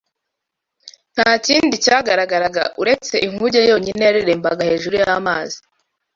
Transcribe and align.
Nta 1.13 1.29
kindi 1.45 1.75
cyagaragaraga 1.83 2.63
uretse 2.81 3.15
inkuge 3.27 3.59
yonyine 3.69 4.01
yarerembaga 4.07 4.61
hejuru 4.69 4.95
y’amazi 5.01 5.57